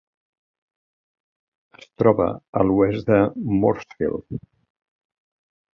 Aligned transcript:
Es 1.81 1.85
troba 2.03 2.31
a 2.61 2.65
l'oest 2.71 3.07
de 3.13 3.21
Moorefield. 3.61 4.37